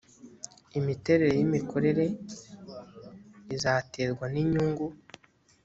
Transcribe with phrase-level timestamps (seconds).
[0.79, 2.05] imiterere y imikorere
[3.55, 4.85] izaterwa ninyungu